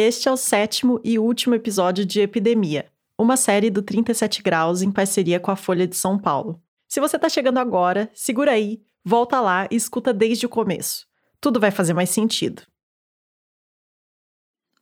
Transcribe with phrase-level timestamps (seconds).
[0.00, 2.86] Este é o sétimo e último episódio de Epidemia,
[3.18, 6.62] uma série do 37 Graus em parceria com a Folha de São Paulo.
[6.88, 11.04] Se você está chegando agora, segura aí, volta lá e escuta desde o começo.
[11.40, 12.62] Tudo vai fazer mais sentido.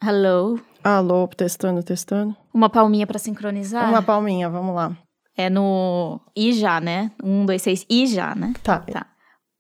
[0.02, 0.60] Hello.
[0.84, 2.36] Alô, testando, testando.
[2.52, 3.88] Uma palminha para sincronizar?
[3.88, 4.94] Uma palminha, vamos lá.
[5.34, 7.10] É no I já, né?
[7.24, 8.52] Um, dois, três, I já, né?
[8.62, 8.80] Tá.
[8.80, 9.06] Tá.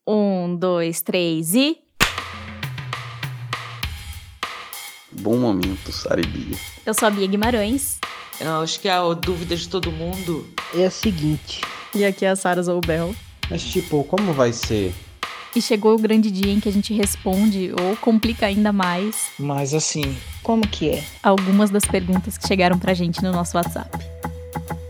[0.06, 1.85] Um, dois, três e.
[5.20, 6.56] Bom momento, Saribia.
[6.84, 7.98] Eu sou a Bia Guimarães.
[8.38, 11.62] Eu acho que a dúvida de todo mundo é a seguinte.
[11.94, 13.14] E aqui é a Sara Zoubel.
[13.50, 14.94] Mas tipo, como vai ser?
[15.54, 19.30] E chegou o grande dia em que a gente responde ou complica ainda mais.
[19.38, 21.04] Mas assim, como que é?
[21.22, 23.98] Algumas das perguntas que chegaram pra gente no nosso WhatsApp.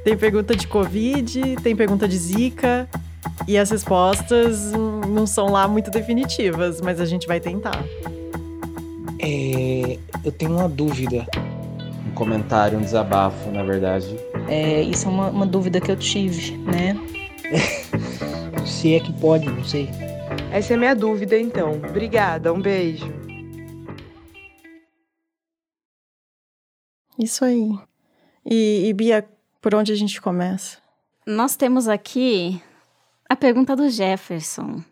[0.03, 2.89] Tem pergunta de Covid, tem pergunta de Zika.
[3.47, 4.73] E as respostas
[5.09, 7.85] não são lá muito definitivas, mas a gente vai tentar.
[9.29, 11.27] É, eu tenho uma dúvida.
[12.07, 14.07] Um comentário, um desabafo, na verdade.
[14.49, 16.95] É, isso é uma, uma dúvida que eu tive, né?
[18.65, 19.89] Se é que pode, não sei.
[20.53, 21.73] Essa é minha dúvida, então.
[21.73, 23.13] Obrigada, um beijo.
[27.19, 27.77] Isso aí.
[28.45, 29.29] E, e Bia,
[29.61, 30.79] por onde a gente começa?
[31.27, 32.63] Nós temos aqui
[33.29, 34.85] a pergunta do Jefferson.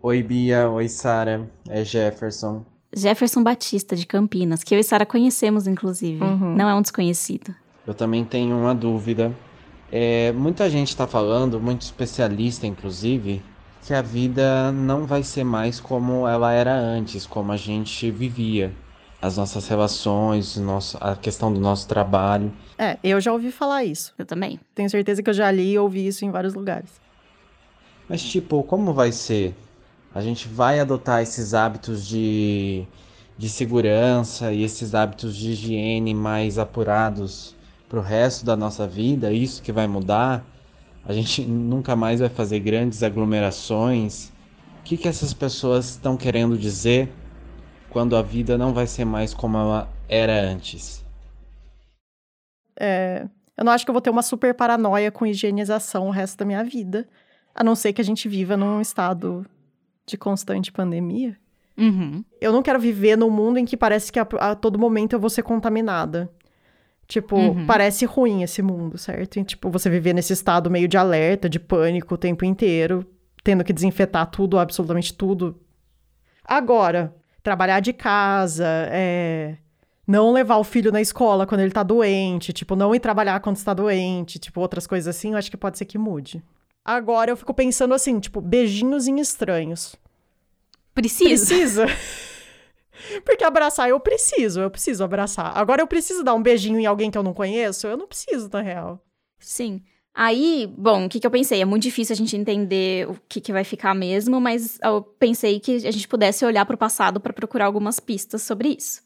[0.00, 0.70] Oi, Bia.
[0.70, 1.50] Oi, Sara.
[1.68, 2.64] É Jefferson.
[2.94, 6.22] Jefferson Batista, de Campinas, que eu e Sara conhecemos, inclusive.
[6.22, 6.56] Uhum.
[6.56, 7.54] Não é um desconhecido.
[7.86, 9.34] Eu também tenho uma dúvida.
[9.90, 13.42] É, muita gente está falando, muito especialista, inclusive,
[13.82, 18.72] que a vida não vai ser mais como ela era antes, como a gente vivia.
[19.22, 22.50] As nossas relações, nosso, a questão do nosso trabalho.
[22.78, 24.14] É, eu já ouvi falar isso.
[24.16, 24.58] Eu também.
[24.74, 27.00] Tenho certeza que eu já li e ouvi isso em vários lugares.
[28.08, 29.54] Mas, tipo, como vai ser?
[30.12, 32.84] A gente vai adotar esses hábitos de,
[33.38, 37.54] de segurança e esses hábitos de higiene mais apurados
[37.88, 39.32] pro resto da nossa vida?
[39.32, 40.44] Isso que vai mudar?
[41.04, 44.30] A gente nunca mais vai fazer grandes aglomerações?
[44.80, 47.08] O que, que essas pessoas estão querendo dizer
[47.88, 51.04] quando a vida não vai ser mais como ela era antes?
[52.78, 56.38] É, eu não acho que eu vou ter uma super paranoia com higienização o resto
[56.38, 57.08] da minha vida.
[57.54, 59.46] A não ser que a gente viva num estado
[60.06, 61.36] de constante pandemia.
[61.78, 62.24] Uhum.
[62.40, 65.20] Eu não quero viver num mundo em que parece que a, a todo momento eu
[65.20, 66.30] vou ser contaminada.
[67.06, 67.66] Tipo, Uhum.
[67.66, 69.38] parece ruim esse mundo, certo?
[69.38, 73.04] E, tipo, você viver nesse estado meio de alerta, de pânico o tempo inteiro,
[73.42, 75.58] tendo que desinfetar tudo, absolutamente tudo.
[76.44, 79.56] Agora, trabalhar de casa, é,
[80.06, 83.56] não levar o filho na escola quando ele tá doente, tipo, não ir trabalhar quando
[83.56, 86.42] está doente, tipo, outras coisas assim, eu acho que pode ser que mude.
[86.84, 89.94] Agora eu fico pensando assim, tipo, beijinhos em estranhos.
[90.94, 91.46] Precisa.
[91.46, 91.86] Precisa.
[93.24, 95.56] Porque abraçar eu preciso, eu preciso abraçar.
[95.56, 97.86] Agora eu preciso dar um beijinho em alguém que eu não conheço?
[97.86, 99.02] Eu não preciso, na real.
[99.38, 99.82] Sim.
[100.14, 101.62] Aí, bom, o que, que eu pensei?
[101.62, 105.60] É muito difícil a gente entender o que, que vai ficar mesmo, mas eu pensei
[105.60, 109.02] que a gente pudesse olhar pro passado para procurar algumas pistas sobre isso.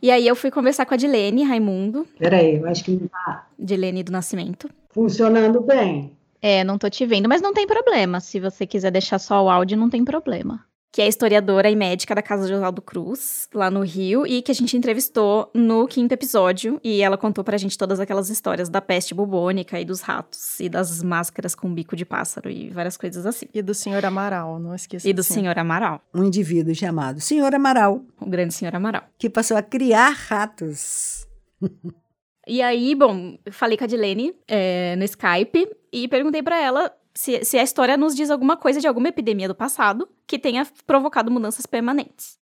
[0.00, 3.48] E aí eu fui conversar com a Dilene Raimundo, Peraí, eu acho que não tá
[3.58, 4.70] Dilene do Nascimento.
[4.90, 6.16] funcionando bem.
[6.40, 8.20] É, não tô te vendo, mas não tem problema.
[8.20, 10.64] Se você quiser deixar só o áudio, não tem problema.
[10.90, 14.50] Que é historiadora e médica da Casa de Oswaldo Cruz, lá no Rio, e que
[14.50, 16.80] a gente entrevistou no quinto episódio.
[16.82, 20.68] E ela contou pra gente todas aquelas histórias da peste bubônica e dos ratos, e
[20.68, 23.46] das máscaras com bico de pássaro e várias coisas assim.
[23.52, 25.06] E do senhor Amaral, não esqueça.
[25.06, 29.02] E do senhor Amaral, um indivíduo chamado Senhor Amaral, o grande senhor Amaral.
[29.18, 31.26] que passou a criar ratos.
[32.48, 37.44] E aí, bom, falei com a Dilene é, no Skype e perguntei pra ela se,
[37.44, 41.30] se a história nos diz alguma coisa de alguma epidemia do passado que tenha provocado
[41.30, 42.38] mudanças permanentes.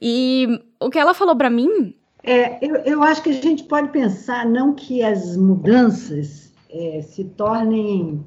[0.00, 0.46] E
[0.80, 4.46] o que ela falou pra mim É, eu, eu acho que a gente pode pensar
[4.46, 8.24] não que as mudanças é, se tornem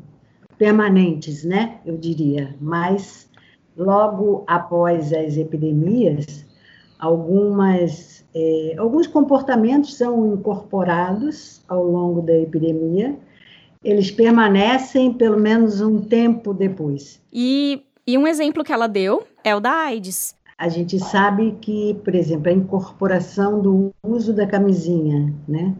[0.58, 1.80] permanentes, né?
[1.86, 3.30] Eu diria, mas
[3.76, 6.46] logo após as epidemias,
[7.00, 13.16] algumas, é, alguns comportamentos são incorporados ao longo da epidemia,
[13.84, 17.22] eles permanecem pelo menos um tempo depois.
[17.32, 20.36] E, e um exemplo que ela deu é o da AIDS.
[20.58, 25.76] A gente sabe que, por exemplo, a incorporação do uso da camisinha, né,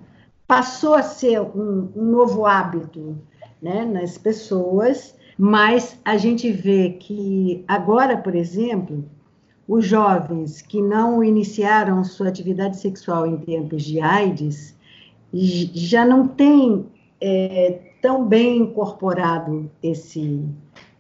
[0.46, 3.18] passou a ser um, um novo hábito,
[3.62, 9.06] né, nas pessoas, mas a gente vê que agora, por exemplo,
[9.68, 14.76] os jovens que não iniciaram sua atividade sexual em tempos de AIDS
[15.74, 16.86] já não têm
[17.20, 20.44] é, tão bem incorporado esse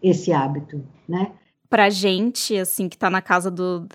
[0.02, 1.32] esse hábito, né?
[1.70, 3.88] Pra gente, assim, que tá na casa do,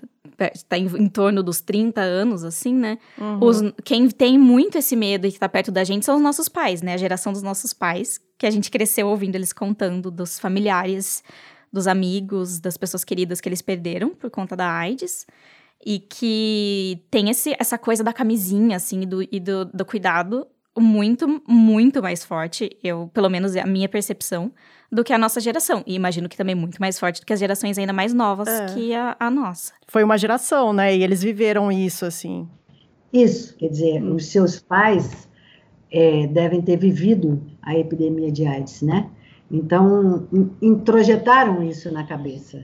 [0.67, 2.97] tá em, em torno dos 30 anos, assim, né?
[3.17, 3.43] Uhum.
[3.43, 6.49] Os, quem tem muito esse medo e que tá perto da gente são os nossos
[6.49, 6.93] pais, né?
[6.93, 11.23] A geração dos nossos pais, que a gente cresceu ouvindo eles contando dos familiares,
[11.71, 15.25] dos amigos, das pessoas queridas que eles perderam por conta da AIDS.
[15.85, 20.45] E que tem esse, essa coisa da camisinha, assim, e do, e do, do cuidado
[20.77, 24.51] muito, muito mais forte, eu, pelo menos é a minha percepção,
[24.91, 25.83] do que a nossa geração.
[25.85, 28.65] E imagino que também muito mais forte do que as gerações ainda mais novas É.
[28.73, 29.73] que a, a nossa.
[29.87, 30.95] Foi uma geração, né?
[30.95, 32.47] E eles viveram isso, assim.
[33.13, 35.27] Isso, quer dizer, os seus pais
[35.91, 39.09] é, devem ter vivido a epidemia de AIDS, né?
[39.51, 42.63] Então, in- introjetaram isso na cabeça.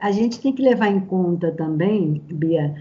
[0.00, 2.74] A gente tem que levar em conta também, Bia,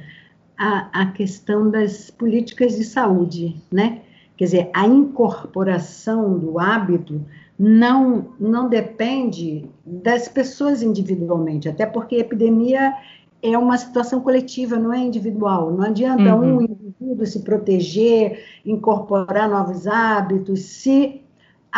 [0.57, 4.01] a, a questão das políticas de saúde, né?
[4.37, 7.21] Quer dizer, a incorporação do hábito
[7.57, 12.93] não, não depende das pessoas individualmente, até porque a epidemia
[13.41, 15.71] é uma situação coletiva, não é individual.
[15.71, 16.57] Não adianta Uhum.
[16.57, 21.21] um indivíduo se proteger, incorporar novos hábitos, se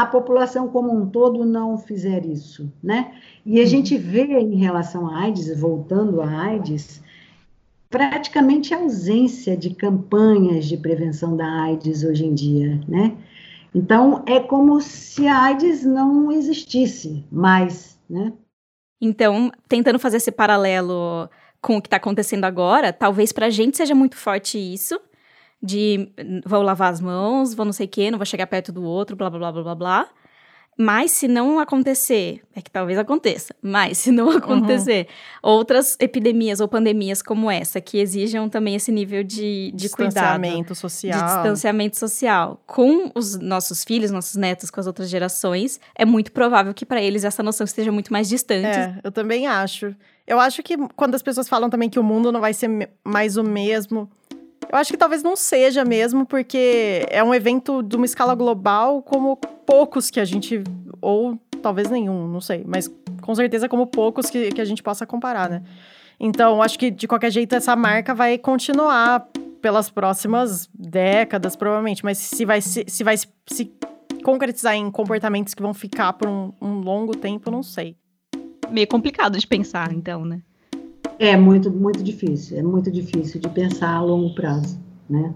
[0.02, 3.14] a população como um todo não fizer isso, né?
[3.46, 7.02] E a gente vê em relação à AIDS, voltando à AIDS,
[7.90, 13.18] praticamente a ausência de campanhas de prevenção da AIDS hoje em dia, né?
[13.76, 18.34] Então, é como se a AIDS não existisse mais, né?
[19.02, 21.30] Então, tentando fazer esse paralelo
[21.62, 25.00] com o que tá acontecendo agora, talvez pra gente seja muito forte isso,
[25.62, 28.72] de hum, vou lavar as mãos, vou não sei o quê, não vou chegar perto
[28.72, 30.10] do outro, blá, blá, blá, blá, blá, blá.
[30.82, 35.10] Mas se não acontecer, é que talvez aconteça, mas se não acontecer,
[35.44, 40.72] outras epidemias ou pandemias como essa, que exijam também esse nível de, de cuidado, Distanciamento
[40.72, 41.26] de social.
[41.26, 46.74] distanciamento social, com os nossos filhos, nossos netos, com as outras gerações, é muito provável
[46.74, 49.94] que pra eles essa noção esteja muito mais distante É, eu também acho.
[50.26, 53.36] Eu acho que quando as pessoas falam também que o mundo não vai ser mais
[53.36, 54.10] o mesmo,
[54.72, 59.02] eu acho que talvez não seja mesmo, porque é um evento de uma escala global
[59.02, 60.64] como poucos que a gente.
[61.02, 62.64] Ou talvez nenhum, não sei.
[62.68, 62.90] Mas
[63.22, 65.64] com certeza como poucos que, que a gente possa comparar, né?
[66.20, 69.28] Então, acho que de qualquer jeito essa marca vai continuar
[69.62, 72.04] pelas próximas décadas, provavelmente.
[72.04, 73.72] Mas se vai se, se vai se,
[74.24, 77.96] concretizar em comportamentos que vão ficar por um, um longo tempo, não sei.
[78.70, 80.42] Meio complicado de pensar, então, né?
[81.22, 85.36] É muito, muito difícil, é muito difícil de pensar a longo prazo, né?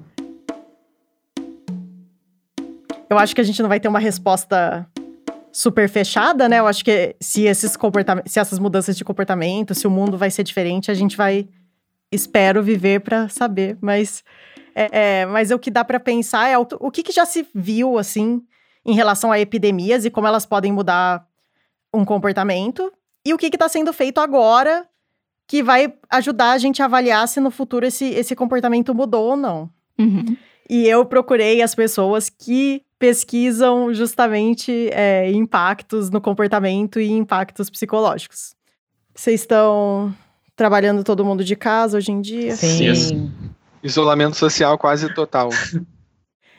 [3.10, 4.90] Eu acho que a gente não vai ter uma resposta
[5.52, 6.60] super fechada, né?
[6.60, 10.32] Eu acho que se esses comportamentos, se essas mudanças de comportamento, se o mundo vai
[10.32, 11.50] ser diferente, a gente vai,
[12.10, 13.78] espero, viver para saber.
[13.82, 14.24] Mas,
[14.74, 17.46] é, é, mas o que dá para pensar é o, o que, que já se
[17.54, 18.42] viu assim
[18.86, 21.28] em relação a epidemias e como elas podem mudar
[21.94, 22.90] um comportamento
[23.26, 24.88] e o que está sendo feito agora
[25.48, 29.38] que vai ajudar a gente a avaliar se no futuro esse, esse comportamento mudou ou
[29.38, 29.70] não.
[30.00, 30.36] Uhum.
[30.70, 38.56] E eu procurei as pessoas que pesquisam justamente é, impactos no comportamento e impactos psicológicos.
[39.14, 40.16] Vocês estão
[40.56, 42.56] trabalhando todo mundo de casa hoje em dia?
[42.56, 43.32] Sim.
[43.84, 45.50] Isolamento social quase total.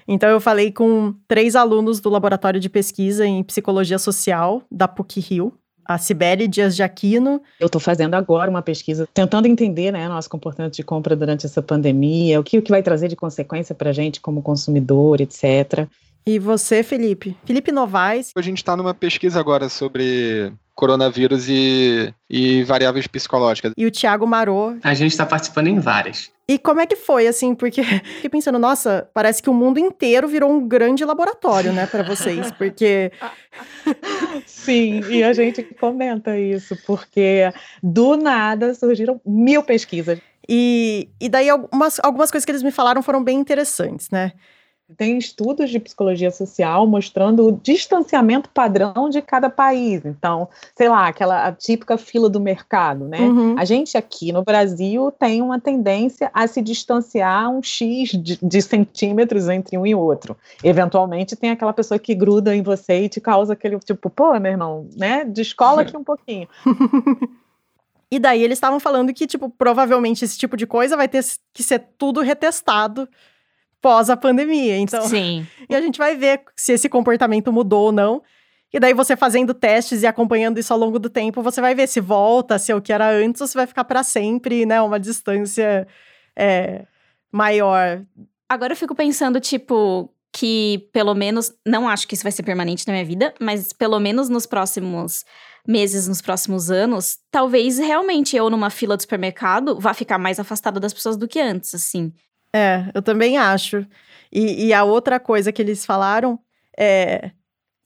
[0.07, 5.19] Então eu falei com três alunos do laboratório de pesquisa em psicologia social da PUC
[5.19, 7.43] Rio, a Sibeli Dias de Aquino.
[7.61, 11.63] Eu estou fazendo agora uma pesquisa tentando entender né, nosso comportamento de compra durante essa
[11.63, 15.89] pandemia, o que, o que vai trazer de consequência para a gente como consumidor, etc.
[16.27, 17.37] E você, Felipe?
[17.45, 18.31] Felipe Novaes.
[18.35, 23.73] A gente está numa pesquisa agora sobre coronavírus e, e variáveis psicológicas.
[23.77, 24.77] E o Tiago Marô.
[24.83, 26.33] A gente está participando em várias.
[26.49, 27.55] E como é que foi, assim?
[27.55, 27.83] Porque
[28.17, 32.51] fiquei pensando, nossa, parece que o mundo inteiro virou um grande laboratório, né, para vocês.
[32.53, 33.13] Porque.
[34.47, 37.53] Sim, e a gente comenta isso, porque
[37.83, 40.19] do nada surgiram mil pesquisas.
[40.49, 44.33] E, e daí algumas, algumas coisas que eles me falaram foram bem interessantes, né?
[44.99, 50.05] Tem estudos de psicologia social mostrando o distanciamento padrão de cada país.
[50.05, 53.21] Então, sei lá, aquela típica fila do mercado, né?
[53.21, 53.59] Uhum.
[53.59, 58.63] A gente aqui no Brasil tem uma tendência a se distanciar um X de, de,
[58.63, 60.37] centímetros entre um e outro.
[60.63, 64.53] Eventualmente tem aquela pessoa que gruda em você e te causa aquele tipo, pô, meu
[64.53, 65.25] irmão, né?
[65.25, 66.47] Descola aqui um pouquinho.
[68.11, 71.25] e daí eles estavam falando que, tipo, provavelmente esse tipo de coisa vai ter
[71.55, 73.09] que ser tudo retestado
[73.85, 74.79] pós a pandemia.
[74.79, 75.47] Então, Sim.
[75.69, 78.23] E a gente vai ver se esse comportamento mudou ou não.
[78.73, 81.87] E daí você fazendo testes e acompanhando isso ao longo do tempo, você vai ver
[81.87, 84.81] se volta, se é o que era antes, ou se vai ficar para sempre, né?
[84.81, 85.87] Uma distância
[86.35, 86.87] é,
[87.31, 88.03] maior.
[88.49, 92.87] Agora eu fico pensando, tipo, que pelo menos, não acho que isso vai ser permanente
[92.87, 95.25] na minha vida, mas pelo menos nos próximos
[95.67, 100.81] meses, nos próximos anos, talvez realmente eu numa fila do supermercado vá ficar mais afastada
[100.81, 102.13] das pessoas do que antes, assim.
[102.55, 103.85] É, eu também acho.
[104.33, 106.39] E, e a outra coisa que eles falaram
[106.79, 107.33] é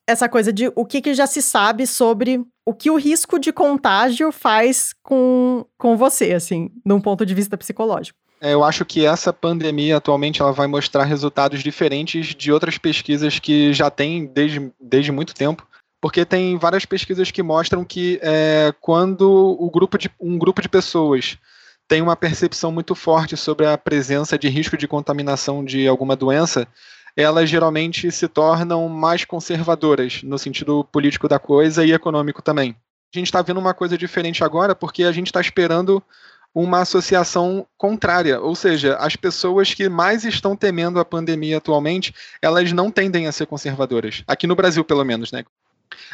[0.06, 3.52] essa coisa de o que, que já se sabe sobre o que o risco de
[3.52, 8.18] contágio faz com, com você, assim, num ponto de vista psicológico.
[8.40, 13.38] É, eu acho que essa pandemia atualmente ela vai mostrar resultados diferentes de outras pesquisas
[13.38, 15.66] que já tem desde, desde muito tempo,
[16.00, 20.68] porque tem várias pesquisas que mostram que é, quando o grupo de, um grupo de
[20.68, 21.36] pessoas
[21.88, 26.68] tem uma percepção muito forte sobre a presença de risco de contaminação de alguma doença,
[27.16, 32.76] elas geralmente se tornam mais conservadoras no sentido político da coisa e econômico também.
[33.12, 36.02] A gente está vendo uma coisa diferente agora porque a gente está esperando
[36.54, 42.72] uma associação contrária, ou seja, as pessoas que mais estão temendo a pandemia atualmente, elas
[42.72, 45.44] não tendem a ser conservadoras, aqui no Brasil pelo menos, né?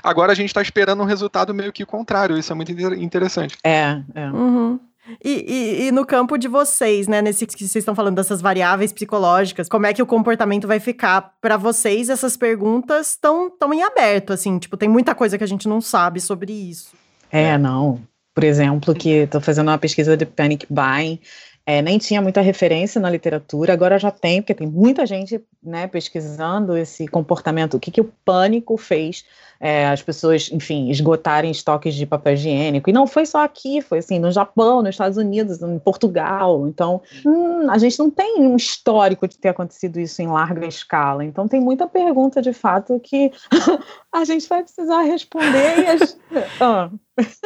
[0.02, 3.56] Agora a gente está esperando um resultado meio que contrário, isso é muito interessante.
[3.64, 4.30] É, é.
[4.30, 4.78] Uhum.
[5.22, 8.92] E, e, e, no campo de vocês, né, nesse que vocês estão falando dessas variáveis
[8.92, 12.08] psicológicas, como é que o comportamento vai ficar para vocês?
[12.08, 15.80] Essas perguntas estão tão em aberto, assim, tipo, tem muita coisa que a gente não
[15.80, 16.92] sabe sobre isso.
[17.30, 18.00] É, não
[18.34, 21.20] por exemplo, que estou fazendo uma pesquisa de panic buying,
[21.66, 25.86] é, nem tinha muita referência na literatura, agora já tem, porque tem muita gente né,
[25.86, 29.24] pesquisando esse comportamento, o que, que o pânico fez
[29.58, 32.90] é, as pessoas, enfim, esgotarem estoques de papel higiênico.
[32.90, 36.68] E não foi só aqui, foi assim, no Japão, nos Estados Unidos, em Portugal.
[36.68, 41.24] Então, hum, a gente não tem um histórico de ter acontecido isso em larga escala.
[41.24, 43.32] Então, tem muita pergunta, de fato, que
[44.12, 45.78] a gente vai precisar responder.
[45.78, 46.18] E as...
[46.60, 46.90] ah.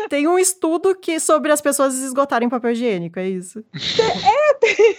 [0.09, 3.65] Tem um estudo que sobre as pessoas esgotarem papel higiênico, é isso?
[3.75, 4.97] É, tem.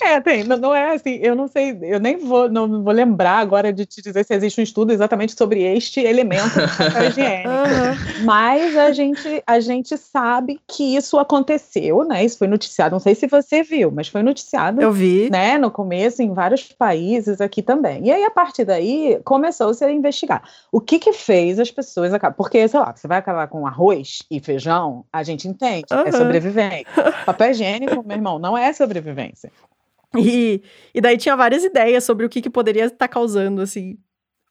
[0.00, 3.72] É, tem, não é assim, eu não sei, eu nem vou, não vou lembrar agora
[3.72, 6.58] de te dizer se existe um estudo exatamente sobre este elemento
[7.08, 7.48] higiênico.
[7.48, 8.24] Uhum.
[8.24, 12.24] Mas a gente, a gente sabe que isso aconteceu, né?
[12.24, 14.82] Isso foi noticiado, não sei se você viu, mas foi noticiado.
[14.82, 15.30] Eu vi.
[15.30, 18.06] Né, no começo, em vários países aqui também.
[18.06, 20.42] E aí, a partir daí, começou-se a investigar.
[20.70, 22.34] O que que fez as pessoas acabar?
[22.34, 26.00] Porque, sei lá, você vai acabar com arroz e feijão, a gente entende, uhum.
[26.00, 26.86] é sobrevivente.
[27.24, 29.52] Papel higiênico, meu irmão, não é sobrevivente sobrevivência.
[30.16, 30.62] E,
[30.94, 33.98] e daí tinha várias ideias sobre o que, que poderia estar causando, assim,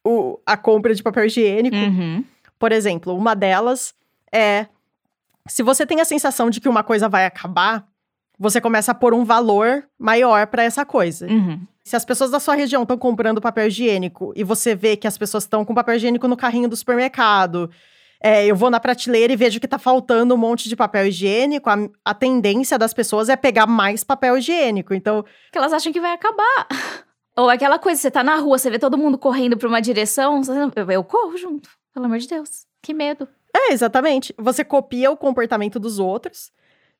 [0.03, 1.75] o, a compra de papel higiênico.
[1.75, 2.23] Uhum.
[2.59, 3.93] Por exemplo, uma delas
[4.31, 4.67] é:
[5.47, 7.87] se você tem a sensação de que uma coisa vai acabar,
[8.37, 11.27] você começa a pôr um valor maior para essa coisa.
[11.27, 11.61] Uhum.
[11.83, 15.17] Se as pessoas da sua região estão comprando papel higiênico e você vê que as
[15.17, 17.69] pessoas estão com papel higiênico no carrinho do supermercado,
[18.25, 21.69] é, eu vou na prateleira e vejo que tá faltando um monte de papel higiênico,
[21.69, 21.75] a,
[22.05, 24.93] a tendência das pessoas é pegar mais papel higiênico.
[24.93, 25.25] Então.
[25.51, 26.67] Que elas acham que vai acabar.
[27.35, 30.41] Ou aquela coisa, você tá na rua, você vê todo mundo correndo pra uma direção,
[30.75, 31.69] eu, eu corro junto.
[31.93, 32.65] Pelo amor de Deus.
[32.81, 33.27] Que medo.
[33.55, 34.33] É, exatamente.
[34.37, 36.51] Você copia o comportamento dos outros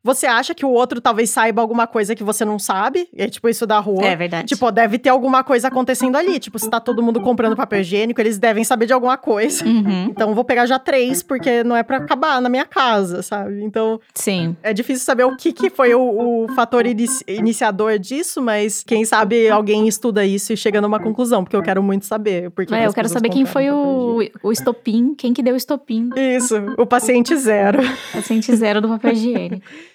[0.04, 3.48] você acha que o outro talvez saiba alguma coisa que você não sabe, é tipo
[3.48, 4.04] isso da rua.
[4.04, 4.48] É verdade.
[4.48, 6.40] Tipo, deve ter alguma coisa acontecendo ali.
[6.40, 9.66] Tipo, se tá todo mundo comprando papel higiênico, eles devem saber de alguma coisa.
[9.66, 10.06] Uhum.
[10.10, 13.64] Então, vou pegar já três, porque não é para acabar na minha casa, sabe?
[13.64, 14.58] Então, sim.
[14.62, 19.06] É difícil saber o que, que foi o, o fator inici iniciador disso, mas quem
[19.06, 22.50] sabe alguém estuda isso e chega numa conclusão, porque eu quero muito saber.
[22.52, 26.10] Porque é, eu quero saber quem foi o, o estopim, quem que deu o estopim.
[26.16, 27.80] Isso, o paciente zero.
[28.12, 29.64] paciente zero do papel higiênico.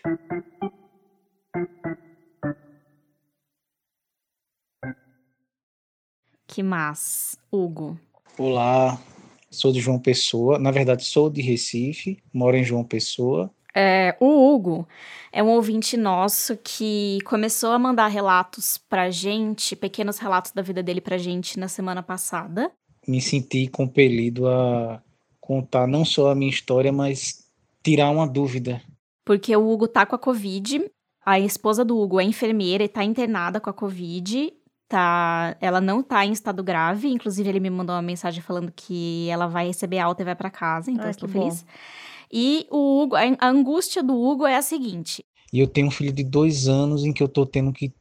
[6.46, 7.98] Que mais, Hugo?
[8.36, 9.00] Olá,
[9.50, 10.58] sou de João Pessoa.
[10.58, 13.50] Na verdade, sou de Recife, moro em João Pessoa.
[13.74, 14.88] É, o Hugo
[15.30, 20.82] é um ouvinte nosso que começou a mandar relatos pra gente, pequenos relatos da vida
[20.82, 22.72] dele pra gente na semana passada.
[23.06, 25.02] Me senti compelido a
[25.40, 27.46] contar não só a minha história, mas
[27.84, 28.82] tirar uma dúvida
[29.28, 30.90] porque o Hugo tá com a Covid.
[31.22, 34.50] A esposa do Hugo é enfermeira e tá internada com a Covid.
[34.88, 37.08] Tá, ela não tá em estado grave.
[37.08, 40.48] Inclusive, ele me mandou uma mensagem falando que ela vai receber alta e vai para
[40.48, 40.90] casa.
[40.90, 41.60] Então, Ai, estou feliz.
[41.60, 41.68] Bom.
[42.32, 45.22] E o Hugo, a angústia do Hugo é a seguinte.
[45.52, 47.92] E eu tenho um filho de dois anos em que eu tô tendo que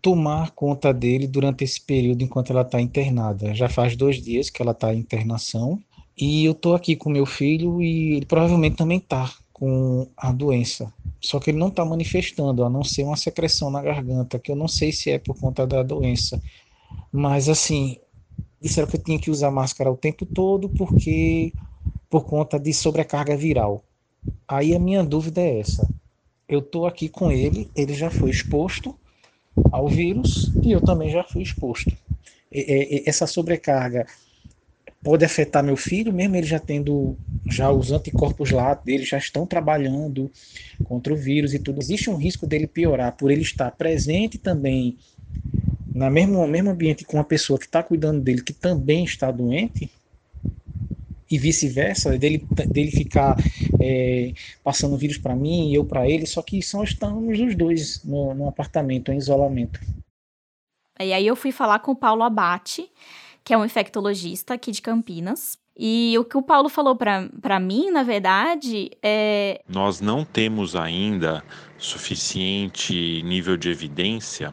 [0.00, 3.52] tomar conta dele durante esse período enquanto ela está internada.
[3.56, 5.80] Já faz dois dias que ela está em internação
[6.16, 10.92] e eu tô aqui com meu filho e ele provavelmente também tá com a doença.
[11.18, 14.56] Só que ele não está manifestando, a não ser uma secreção na garganta, que eu
[14.56, 16.38] não sei se é por conta da doença.
[17.10, 17.96] Mas assim,
[18.60, 21.54] disseram que eu tinha que usar máscara o tempo todo porque
[22.10, 23.82] por conta de sobrecarga viral.
[24.46, 25.88] Aí a minha dúvida é essa.
[26.46, 28.94] Eu estou aqui com ele, ele já foi exposto
[29.72, 31.96] ao vírus e eu também já fui exposto.
[32.52, 34.06] é, é, essa sobrecarga
[35.06, 37.16] pode afetar meu filho, mesmo ele já tendo
[37.48, 40.28] já os anticorpos lá dele já estão trabalhando
[40.82, 41.80] contra o vírus e tudo.
[41.80, 44.98] Existe um risco dele piorar por ele estar presente também
[45.94, 49.88] na mesmo mesmo ambiente com uma pessoa que está cuidando dele que também está doente
[51.30, 53.36] e vice-versa, dele, dele ficar
[53.80, 54.32] é,
[54.64, 58.34] passando vírus para mim e eu para ele, só que só estamos os dois no,
[58.34, 59.78] no apartamento, em isolamento.
[60.98, 62.90] E aí eu fui falar com o Paulo Abate,
[63.46, 65.56] que é um infectologista aqui de Campinas.
[65.78, 69.62] E o que o Paulo falou para mim, na verdade, é.
[69.68, 71.44] Nós não temos ainda
[71.78, 74.52] suficiente nível de evidência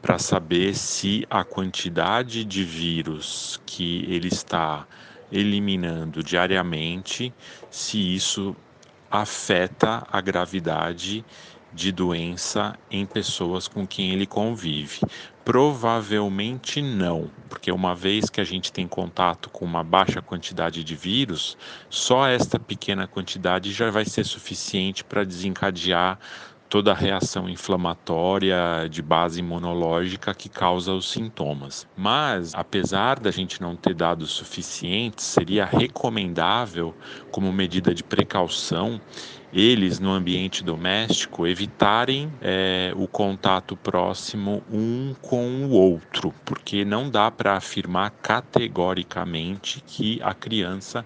[0.00, 4.86] para saber se a quantidade de vírus que ele está
[5.30, 7.34] eliminando diariamente,
[7.70, 8.56] se isso
[9.10, 11.22] afeta a gravidade
[11.72, 15.00] de doença em pessoas com quem ele convive.
[15.44, 20.94] Provavelmente não, porque uma vez que a gente tem contato com uma baixa quantidade de
[20.94, 21.56] vírus,
[21.90, 26.18] só esta pequena quantidade já vai ser suficiente para desencadear
[26.72, 31.86] toda a reação inflamatória de base imunológica que causa os sintomas.
[31.94, 36.94] Mas, apesar da gente não ter dados suficientes, seria recomendável,
[37.30, 38.98] como medida de precaução,
[39.52, 47.10] eles no ambiente doméstico evitarem é, o contato próximo um com o outro, porque não
[47.10, 51.04] dá para afirmar categoricamente que a criança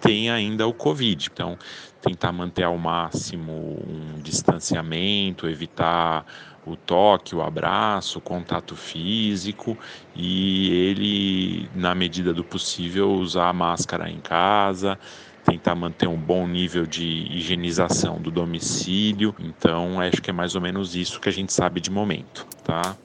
[0.00, 1.28] tem ainda o Covid.
[1.32, 1.58] Então,
[2.00, 6.24] tentar manter ao máximo um distanciamento, evitar
[6.66, 9.76] o toque, o abraço, o contato físico
[10.14, 14.98] e ele, na medida do possível, usar a máscara em casa,
[15.44, 19.34] tentar manter um bom nível de higienização do domicílio.
[19.38, 22.96] Então, acho que é mais ou menos isso que a gente sabe de momento, tá?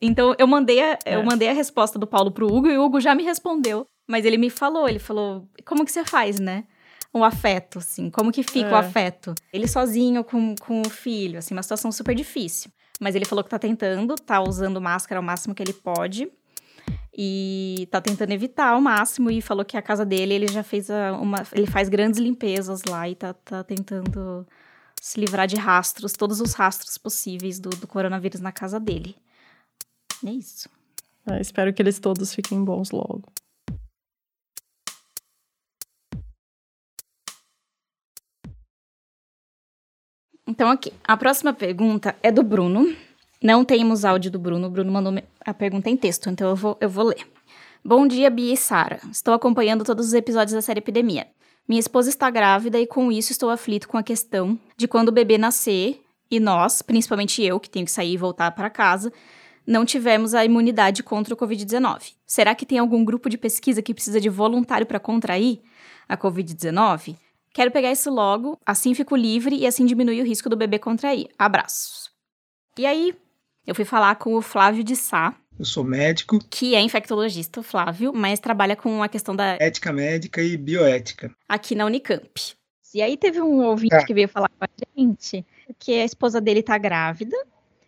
[0.00, 1.16] Então, eu mandei a, é.
[1.16, 3.86] eu mandei a resposta do Paulo pro Hugo e o Hugo já me respondeu.
[4.08, 6.64] Mas ele me falou, ele falou, como que você faz, né?
[7.20, 8.72] O afeto, assim, como que fica é.
[8.72, 9.34] o afeto.
[9.52, 12.70] Ele sozinho com, com o filho, assim, uma situação super difícil.
[13.00, 16.30] Mas ele falou que tá tentando, tá usando máscara ao máximo que ele pode.
[17.16, 19.30] E tá tentando evitar ao máximo.
[19.30, 20.88] E falou que a casa dele, ele já fez
[21.20, 21.42] uma.
[21.52, 24.46] Ele faz grandes limpezas lá e tá, tá tentando
[25.00, 29.16] se livrar de rastros, todos os rastros possíveis do, do coronavírus na casa dele.
[30.24, 30.68] É isso.
[31.30, 33.24] É, espero que eles todos fiquem bons logo.
[40.46, 42.94] Então, aqui, a próxima pergunta é do Bruno.
[43.42, 44.68] Não temos áudio do Bruno.
[44.68, 45.12] O Bruno mandou
[45.44, 47.26] a pergunta em texto, então eu vou, eu vou ler.
[47.84, 49.00] Bom dia, Bia e Sara.
[49.10, 51.26] Estou acompanhando todos os episódios da série Epidemia.
[51.68, 55.12] Minha esposa está grávida e com isso estou aflito com a questão de quando o
[55.12, 59.12] bebê nascer e nós, principalmente eu, que tenho que sair e voltar para casa,
[59.66, 62.14] não tivemos a imunidade contra o Covid-19.
[62.24, 65.60] Será que tem algum grupo de pesquisa que precisa de voluntário para contrair
[66.08, 67.16] a Covid-19?
[67.56, 71.28] Quero pegar isso logo, assim fico livre e assim diminui o risco do bebê contrair.
[71.38, 72.10] Abraços.
[72.76, 73.14] E aí,
[73.66, 75.34] eu fui falar com o Flávio de Sá.
[75.58, 76.38] Eu sou médico.
[76.50, 81.34] Que é infectologista, o Flávio, mas trabalha com a questão da ética médica e bioética.
[81.48, 82.28] Aqui na Unicamp.
[82.94, 84.04] E aí teve um ouvinte ah.
[84.04, 85.42] que veio falar com a gente
[85.78, 87.38] que a esposa dele tá grávida.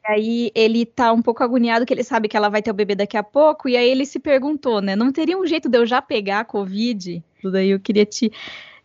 [0.09, 2.75] E aí ele tá um pouco agoniado que ele sabe que ela vai ter o
[2.75, 3.69] bebê daqui a pouco.
[3.69, 4.97] E aí ele se perguntou, né?
[4.97, 7.23] Não teria um jeito de eu já pegar a Covid?
[7.43, 8.33] Tudo aí eu queria te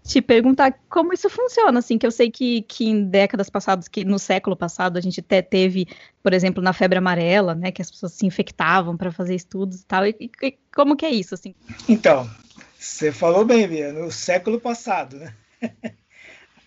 [0.04, 4.04] te perguntar como isso funciona, assim, que eu sei que, que em décadas passadas, que
[4.04, 5.88] no século passado, a gente até teve,
[6.22, 9.86] por exemplo, na febre amarela, né, que as pessoas se infectavam para fazer estudos e
[9.86, 11.56] tal, e, e, como que é isso, assim?
[11.88, 12.30] Então,
[12.78, 15.34] você falou bem, Bia, no século passado, né?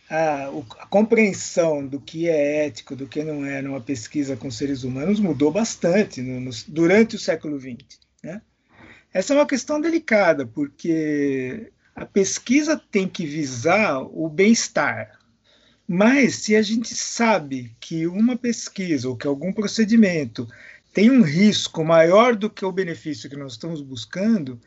[0.08, 4.82] a, a, compreensão do que é ético, do que não é numa pesquisa com seres
[4.82, 8.40] humanos mudou bastante no, no, durante o século XX, né?
[9.12, 15.18] Essa é uma questão delicada, porque a pesquisa tem que visar o bem-estar.
[15.88, 20.46] Mas se a gente sabe que uma pesquisa ou que algum procedimento
[20.92, 24.60] tem um risco maior do que o benefício que nós estamos buscando,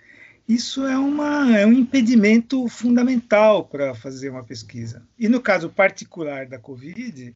[0.48, 5.04] isso é, uma, é um impedimento fundamental para fazer uma pesquisa.
[5.18, 7.36] E no caso particular da Covid,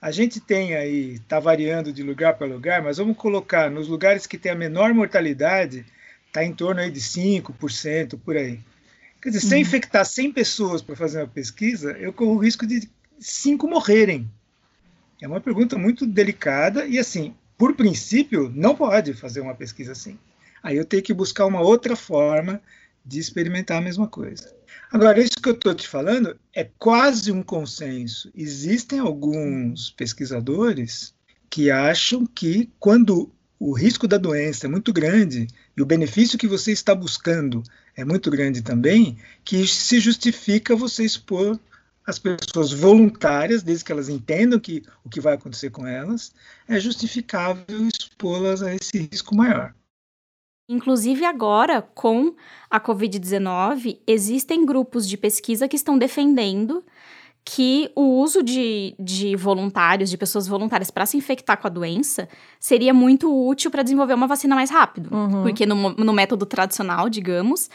[0.00, 4.28] a gente tem aí, está variando de lugar para lugar, mas vamos colocar nos lugares
[4.28, 5.84] que tem a menor mortalidade,
[6.26, 8.60] está em torno aí de 5% por aí.
[9.24, 9.62] Quer dizer, se eu uhum.
[9.62, 12.86] infectar 100 pessoas para fazer uma pesquisa, eu corro o risco de
[13.18, 14.30] cinco morrerem.
[15.18, 20.18] É uma pergunta muito delicada e, assim, por princípio, não pode fazer uma pesquisa assim.
[20.62, 22.60] Aí eu tenho que buscar uma outra forma
[23.02, 24.54] de experimentar a mesma coisa.
[24.92, 28.30] Agora, isso que eu estou te falando é quase um consenso.
[28.34, 31.14] Existem alguns pesquisadores
[31.48, 36.46] que acham que quando o risco da doença é muito grande e o benefício que
[36.46, 37.62] você está buscando
[37.96, 41.58] é muito grande também, que se justifica você expor
[42.06, 46.32] as pessoas voluntárias, desde que elas entendam que, o que vai acontecer com elas,
[46.68, 49.74] é justificável expô-las a esse risco maior.
[50.68, 52.34] Inclusive agora, com
[52.70, 56.82] a Covid-19, existem grupos de pesquisa que estão defendendo
[57.44, 62.26] que o uso de, de voluntários, de pessoas voluntárias para se infectar com a doença,
[62.58, 65.14] seria muito útil para desenvolver uma vacina mais rápido.
[65.14, 65.42] Uhum.
[65.42, 67.68] Porque no, no método tradicional, digamos,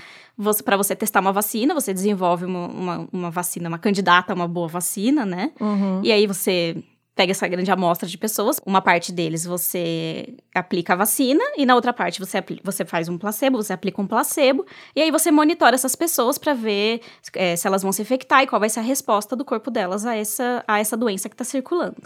[0.65, 4.47] para você testar uma vacina, você desenvolve uma, uma, uma, vacina, uma candidata a uma
[4.47, 5.51] boa vacina, né?
[5.59, 6.01] Uhum.
[6.03, 6.83] E aí você
[7.19, 11.75] pega essa grande amostra de pessoas, uma parte deles você aplica a vacina e na
[11.75, 15.75] outra parte você, você faz um placebo, você aplica um placebo e aí você monitora
[15.75, 17.01] essas pessoas para ver
[17.33, 20.05] é, se elas vão se infectar e qual vai ser a resposta do corpo delas
[20.05, 21.97] a essa, a essa doença que está circulando.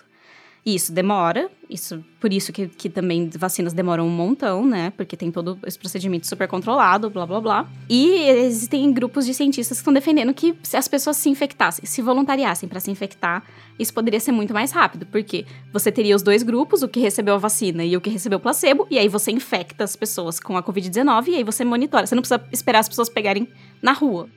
[0.65, 4.93] Isso demora, isso, por isso que, que também vacinas demoram um montão, né?
[4.95, 7.69] Porque tem todo esse procedimento super controlado, blá blá blá.
[7.89, 12.01] E existem grupos de cientistas que estão defendendo que se as pessoas se infectassem, se
[12.01, 13.43] voluntariassem para se infectar,
[13.77, 17.33] isso poderia ser muito mais rápido, porque você teria os dois grupos, o que recebeu
[17.33, 20.55] a vacina e o que recebeu o placebo, e aí você infecta as pessoas com
[20.55, 22.07] a Covid-19 e aí você monitora.
[22.07, 23.49] Você não precisa esperar as pessoas pegarem
[23.81, 24.29] na rua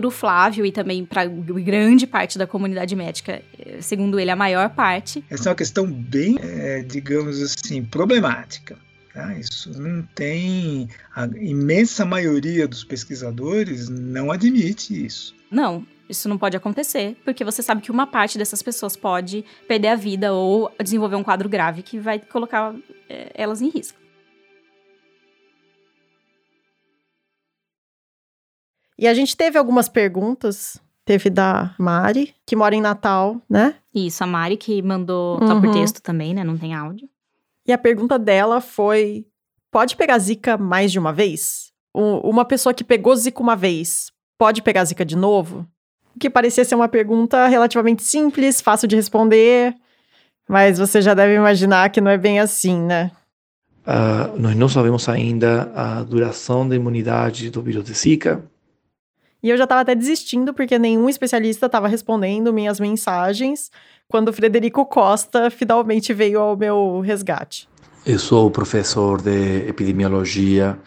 [0.00, 4.36] para o Flávio e também para grande parte da comunidade médica, eh, segundo ele, a
[4.36, 5.22] maior parte.
[5.28, 8.78] Essa é uma questão bem, é, digamos assim, problemática.
[9.12, 9.34] Tá?
[9.34, 10.88] Isso não tem.
[11.14, 15.34] A imensa maioria dos pesquisadores não admite isso.
[15.50, 19.88] Não, isso não pode acontecer, porque você sabe que uma parte dessas pessoas pode perder
[19.88, 22.74] a vida ou desenvolver um quadro grave que vai colocar
[23.06, 24.00] é, elas em risco.
[29.00, 30.78] E a gente teve algumas perguntas.
[31.06, 33.74] Teve da Mari, que mora em Natal, né?
[33.94, 35.48] Isso, a Mari que mandou uhum.
[35.48, 36.44] só por texto também, né?
[36.44, 37.08] Não tem áudio.
[37.66, 39.26] E a pergunta dela foi:
[39.72, 41.70] pode pegar zika mais de uma vez?
[41.92, 45.66] uma pessoa que pegou zika uma vez, pode pegar zika de novo?
[46.20, 49.74] Que parecia ser uma pergunta relativamente simples, fácil de responder,
[50.48, 53.10] mas você já deve imaginar que não é bem assim, né?
[53.80, 58.44] Uh, nós não sabemos ainda a duração da imunidade do vírus de Zika,
[59.42, 63.70] e eu já estava até desistindo, porque nenhum especialista estava respondendo minhas mensagens,
[64.08, 67.68] quando o Frederico Costa finalmente veio ao meu resgate.
[68.04, 70.78] Eu sou professor de epidemiologia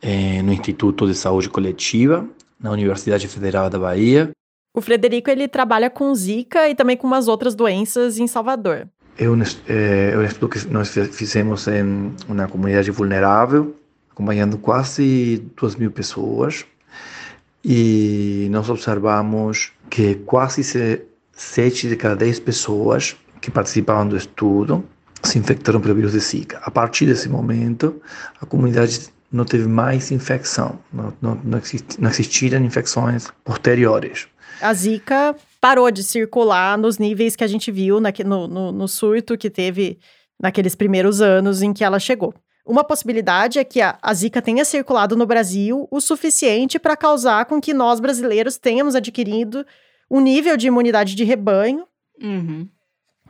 [0.00, 2.26] eh, no Instituto de Saúde Coletiva,
[2.58, 4.30] na Universidade Federal da Bahia.
[4.76, 8.88] O Frederico ele trabalha com Zika e também com umas outras doenças em Salvador.
[9.16, 13.76] É um, é, um estudo que nós fizemos em uma comunidade vulnerável,
[14.10, 16.64] acompanhando quase duas mil pessoas
[17.64, 20.62] e nós observamos que quase
[21.32, 24.84] sete de cada dez pessoas que participavam do estudo
[25.22, 26.60] se infectaram pelo vírus de Zika.
[26.62, 28.00] A partir desse momento,
[28.40, 31.60] a comunidade não teve mais infecção, não, não, não,
[31.98, 34.28] não existiram infecções posteriores.
[34.60, 38.86] A Zika parou de circular nos níveis que a gente viu na, no, no, no
[38.86, 39.98] surto que teve
[40.40, 42.34] naqueles primeiros anos em que ela chegou.
[42.66, 47.44] Uma possibilidade é que a, a Zika tenha circulado no Brasil o suficiente para causar
[47.44, 49.66] com que nós brasileiros tenhamos adquirido
[50.10, 51.86] um nível de imunidade de rebanho.
[52.22, 52.66] Uhum.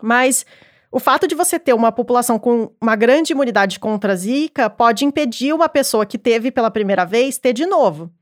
[0.00, 0.46] Mas
[0.90, 5.04] o fato de você ter uma população com uma grande imunidade contra a Zika pode
[5.04, 8.12] impedir uma pessoa que teve pela primeira vez ter de novo.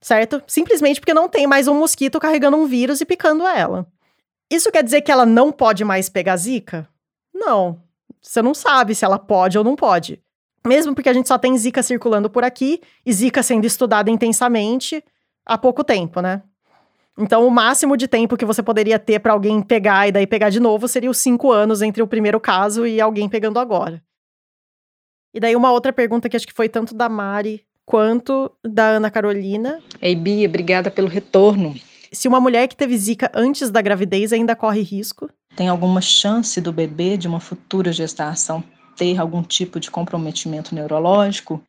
[0.00, 0.40] Certo?
[0.46, 3.90] Simplesmente porque não tem mais um mosquito carregando um vírus e picando ela.
[4.48, 6.88] Isso quer dizer que ela não pode mais pegar Zika?
[7.34, 7.82] Não.
[8.22, 10.22] Você não sabe se ela pode ou não pode.
[10.66, 15.02] Mesmo porque a gente só tem Zika circulando por aqui e Zika sendo estudada intensamente
[15.46, 16.42] há pouco tempo, né?
[17.18, 20.50] Então, o máximo de tempo que você poderia ter para alguém pegar e daí pegar
[20.50, 24.00] de novo seria os cinco anos entre o primeiro caso e alguém pegando agora.
[25.34, 29.10] E daí, uma outra pergunta que acho que foi tanto da Mari quanto da Ana
[29.10, 29.80] Carolina.
[30.00, 31.74] Ei, Bia, obrigada pelo retorno.
[32.12, 35.28] Se uma mulher que teve Zika antes da gravidez ainda corre risco?
[35.56, 38.62] Tem alguma chance do bebê de uma futura gestação
[38.98, 41.62] ter algum tipo de comprometimento neurológico.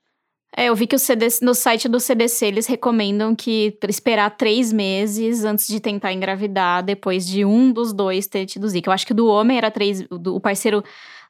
[0.57, 5.45] É, eu vi que CDC, no site do CDC eles recomendam que esperar três meses
[5.45, 8.89] antes de tentar engravidar, depois de um dos dois ter tido Zika.
[8.89, 10.83] Eu acho que do homem era três, do, o parceiro,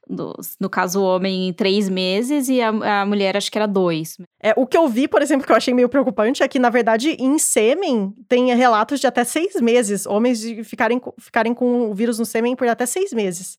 [0.07, 4.17] do, no caso o homem, três meses e a, a mulher acho que era dois.
[4.41, 6.69] É, o que eu vi, por exemplo, que eu achei meio preocupante é que, na
[6.69, 12.17] verdade, em sêmen tem relatos de até seis meses, homens ficarem, ficarem com o vírus
[12.17, 13.57] no sêmen por até seis meses.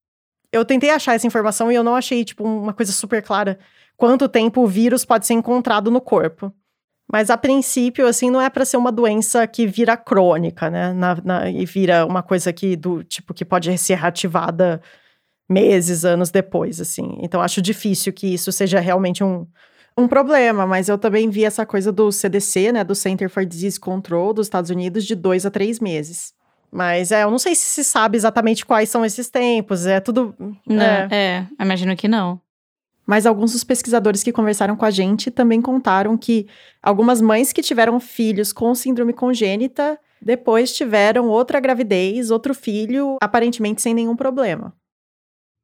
[0.52, 3.58] Eu tentei achar essa informação e eu não achei, tipo, uma coisa super clara
[3.96, 6.52] quanto tempo o vírus pode ser encontrado no corpo.
[7.12, 10.92] Mas a princípio, assim, não é para ser uma doença que vira crônica, né?
[10.92, 14.80] Na, na, e vira uma coisa que do tipo que pode ser reativada
[15.48, 17.18] meses, anos depois, assim.
[17.20, 19.44] Então, acho difícil que isso seja realmente um,
[19.98, 23.78] um problema, mas eu também vi essa coisa do CDC, né, do Center for Disease
[23.78, 26.32] Control dos Estados Unidos, de dois a três meses.
[26.70, 30.35] Mas é, eu não sei se se sabe exatamente quais são esses tempos, é tudo.
[30.66, 31.09] Não, é.
[31.11, 32.40] é, imagino que não.
[33.04, 36.46] Mas alguns dos pesquisadores que conversaram com a gente também contaram que
[36.80, 43.83] algumas mães que tiveram filhos com síndrome congênita depois tiveram outra gravidez, outro filho, aparentemente
[43.83, 44.72] sem nenhum problema.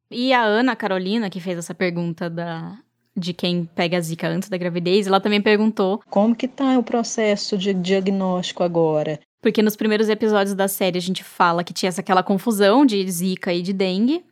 [0.09, 2.77] E a Ana Carolina, que fez essa pergunta da,
[3.15, 6.83] de quem pega a zika antes da gravidez, ela também perguntou como que tá o
[6.83, 9.19] processo de diagnóstico agora?
[9.41, 13.53] Porque nos primeiros episódios da série a gente fala que tinha aquela confusão de zika
[13.53, 14.23] e de dengue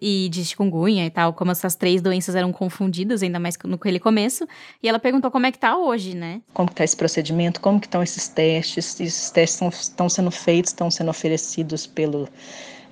[0.00, 3.98] e de chikungunya e tal, como essas três doenças eram confundidas, ainda mais no aquele
[3.98, 4.46] começo.
[4.82, 6.42] E ela perguntou como é que tá hoje, né?
[6.52, 10.70] Como que tá esse procedimento, como que estão esses testes, esses testes estão sendo feitos,
[10.70, 12.28] estão sendo oferecidos pelo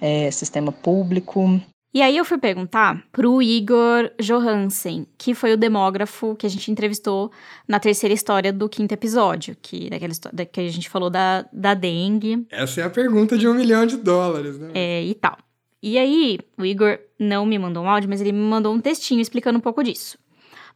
[0.00, 1.60] é, sistema público.
[1.92, 6.70] E aí eu fui perguntar pro Igor Johansen, que foi o demógrafo que a gente
[6.70, 7.32] entrevistou
[7.66, 11.72] na terceira história do quinto episódio, que daquela história que a gente falou da, da
[11.72, 12.46] dengue.
[12.50, 14.70] Essa é a pergunta de um milhão de dólares, né?
[14.74, 15.38] É, e tal.
[15.82, 19.20] E aí, o Igor não me mandou um áudio, mas ele me mandou um textinho
[19.20, 20.18] explicando um pouco disso.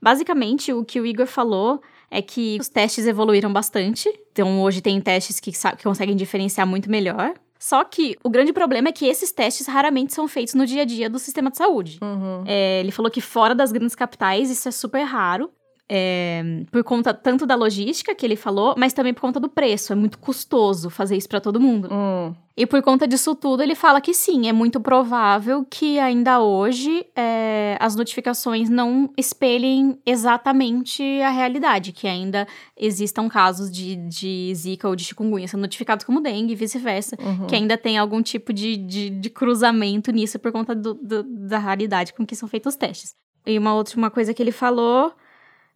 [0.00, 4.08] Basicamente, o que o Igor falou é que os testes evoluíram bastante.
[4.30, 7.34] Então, hoje tem testes que, que conseguem diferenciar muito melhor.
[7.62, 10.84] Só que o grande problema é que esses testes raramente são feitos no dia a
[10.84, 12.00] dia do sistema de saúde.
[12.02, 12.42] Uhum.
[12.44, 15.48] É, ele falou que fora das grandes capitais isso é super raro.
[15.94, 19.92] É, por conta tanto da logística que ele falou, mas também por conta do preço.
[19.92, 21.90] É muito custoso fazer isso para todo mundo.
[21.92, 22.34] Hum.
[22.56, 27.04] E por conta disso tudo, ele fala que sim, é muito provável que ainda hoje
[27.14, 34.88] é, as notificações não espelhem exatamente a realidade, que ainda existam casos de, de zika
[34.88, 37.46] ou de chikungunya sendo notificados como dengue e vice-versa, uhum.
[37.46, 41.58] que ainda tem algum tipo de, de, de cruzamento nisso por conta do, do, da
[41.58, 43.14] realidade com que são feitos os testes.
[43.46, 45.12] E uma outra uma coisa que ele falou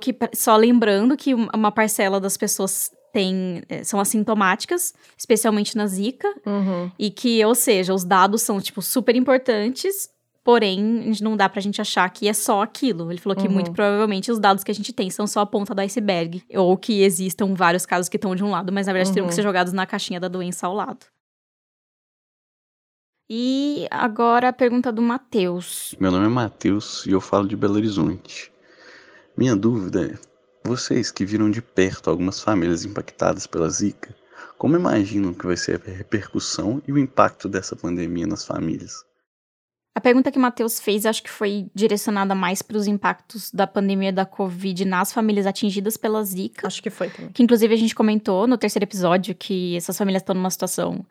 [0.00, 6.28] que só lembrando que uma parcela das pessoas tem, eh, são assintomáticas, especialmente na Zika,
[6.44, 6.90] uhum.
[6.98, 10.10] e que, ou seja, os dados são, tipo, super importantes,
[10.44, 13.10] porém, não dá pra gente achar que é só aquilo.
[13.10, 13.54] Ele falou que uhum.
[13.54, 16.76] muito provavelmente os dados que a gente tem são só a ponta do iceberg, ou
[16.76, 19.14] que existam vários casos que estão de um lado, mas na verdade uhum.
[19.14, 21.06] teriam que ser jogados na caixinha da doença ao lado.
[23.28, 25.96] E agora a pergunta do Matheus.
[25.98, 28.52] Meu nome é Matheus e eu falo de Belo Horizonte.
[29.36, 30.18] Minha dúvida é:
[30.66, 34.14] vocês que viram de perto algumas famílias impactadas pela Zika,
[34.56, 39.04] como imaginam que vai ser a repercussão e o impacto dessa pandemia nas famílias?
[39.94, 43.66] A pergunta que o Matheus fez acho que foi direcionada mais para os impactos da
[43.66, 46.66] pandemia da Covid nas famílias atingidas pela Zika.
[46.66, 47.32] Acho que foi também.
[47.32, 51.04] Que inclusive a gente comentou no terceiro episódio que essas famílias estão numa situação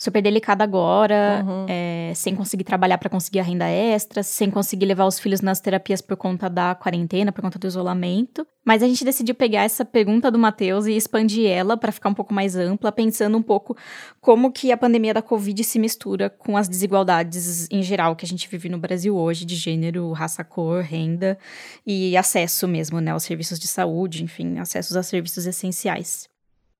[0.00, 1.66] super delicada agora, uhum.
[1.68, 5.60] é, sem conseguir trabalhar para conseguir a renda extra, sem conseguir levar os filhos nas
[5.60, 8.46] terapias por conta da quarentena, por conta do isolamento.
[8.64, 12.14] Mas a gente decidiu pegar essa pergunta do Matheus e expandir ela para ficar um
[12.14, 13.76] pouco mais ampla, pensando um pouco
[14.22, 18.28] como que a pandemia da Covid se mistura com as desigualdades em geral que a
[18.28, 21.38] gente vive no Brasil hoje, de gênero, raça, cor, renda
[21.86, 26.26] e acesso mesmo, né, aos serviços de saúde, enfim, acessos a serviços essenciais.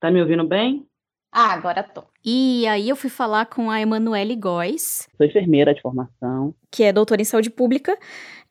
[0.01, 0.87] Tá me ouvindo bem?
[1.33, 2.03] Ah, agora tô.
[2.25, 5.09] E aí eu fui falar com a Emanuele Góes.
[5.17, 6.53] Sou enfermeira de formação.
[6.71, 7.97] Que é doutora em saúde pública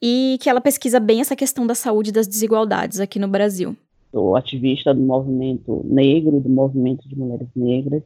[0.01, 3.75] e que ela pesquisa bem essa questão da saúde e das desigualdades aqui no Brasil.
[4.11, 8.01] Sou ativista do movimento negro, do movimento de mulheres negras.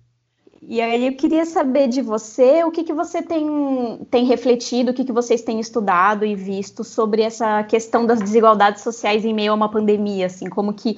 [0.68, 4.94] E aí eu queria saber de você o que, que você tem, tem refletido, o
[4.94, 9.52] que, que vocês têm estudado e visto sobre essa questão das desigualdades sociais em meio
[9.52, 10.98] a uma pandemia, assim, como que,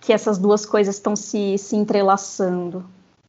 [0.00, 2.84] que essas duas coisas estão se, se entrelaçando.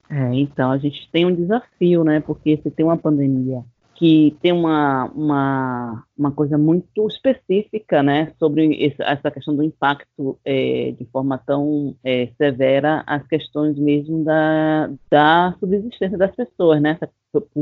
[0.10, 2.20] É, então, a gente tem um desafio, né?
[2.22, 3.64] Porque você tem uma pandemia
[3.98, 8.32] que tem uma, uma, uma coisa muito específica, né?
[8.38, 14.92] Sobre essa questão do impacto é, de forma tão é, severa as questões mesmo da,
[15.10, 16.98] da subsistência das pessoas, né?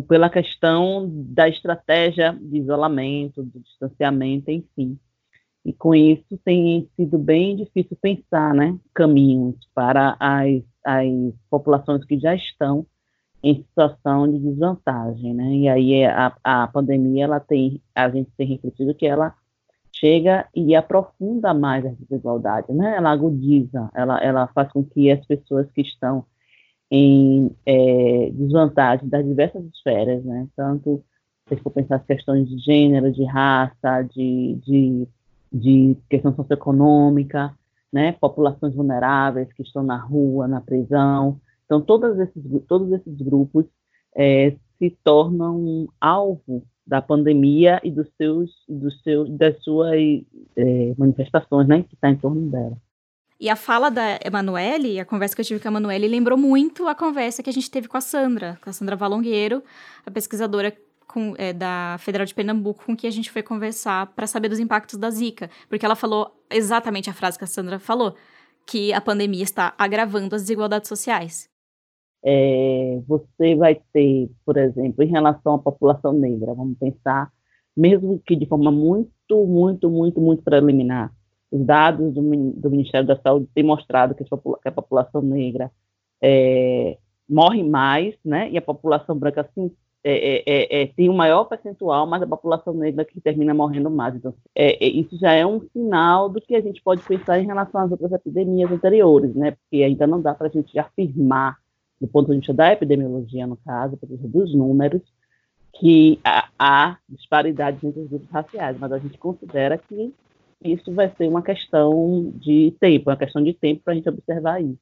[0.10, 5.00] Pela questão da estratégia de isolamento, do distanciamento, enfim.
[5.64, 8.78] E com isso tem sido bem difícil pensar, né?
[8.94, 12.86] Caminhos para as as populações que já estão
[13.44, 15.54] em situação de desvantagem, né?
[15.56, 19.36] E aí a, a pandemia, ela tem, a gente tem refletido que ela
[19.92, 22.96] chega e aprofunda mais as desigualdades, né?
[22.98, 26.26] Ela agudiza, ela, ela faz com que as pessoas que estão
[26.90, 30.48] em é, desvantagem das diversas esferas, né?
[30.56, 31.04] Tanto
[31.48, 35.08] se for pensar as questões de gênero, de raça, de, de,
[35.54, 37.54] de questão socioeconômica,
[37.96, 41.40] né, populações vulneráveis que estão na rua, na prisão.
[41.64, 43.66] Então, todos esses, todos esses grupos
[44.14, 49.96] é, se tornam alvo da pandemia e dos seus, dos seus, das suas
[50.58, 52.76] é, manifestações, né, que está em torno dela.
[53.40, 56.90] E a fala da Emanuele, a conversa que eu tive com a Emanuele, lembrou muito
[56.90, 59.64] a conversa que a gente teve com a Sandra, com a Sandra Valongueiro,
[60.06, 60.76] a pesquisadora
[61.08, 64.60] com, é, da Federal de Pernambuco, com que a gente foi conversar para saber dos
[64.60, 65.50] impactos da Zika.
[65.70, 68.16] Porque ela falou exatamente a frase que a Sandra falou,
[68.66, 71.50] que a pandemia está agravando as desigualdades sociais.
[72.24, 77.32] É, você vai ter, por exemplo, em relação à população negra, vamos pensar,
[77.78, 81.14] mesmo que de forma muito, muito, muito, muito preliminar,
[81.52, 84.24] os dados do, do Ministério da Saúde têm mostrado que
[84.66, 85.72] a população negra
[86.22, 86.98] é,
[87.30, 88.50] morre mais, né?
[88.50, 89.72] E a população branca, assim,
[90.08, 93.90] é, é, é, é, tem um maior percentual, mas a população negra que termina morrendo
[93.90, 94.14] mais.
[94.16, 97.82] Então, é, isso já é um sinal do que a gente pode pensar em relação
[97.82, 99.52] às outras epidemias anteriores, né?
[99.52, 101.58] Porque ainda não dá para a gente afirmar,
[102.00, 105.02] do ponto de vista da epidemiologia, no caso, dos números,
[105.74, 110.14] que há disparidades entre os grupos raciais, mas a gente considera que
[110.64, 114.62] isso vai ser uma questão de tempo, uma questão de tempo para a gente observar
[114.62, 114.78] isso.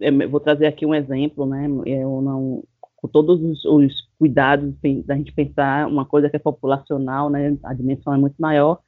[0.00, 1.66] Eu vou trazer aqui um exemplo, né?
[1.84, 2.64] Eu não,
[3.02, 4.72] com todos os, os cuidados
[5.04, 7.58] da gente pensar uma coisa que é populacional, né?
[7.64, 8.78] A dimensão é muito maior,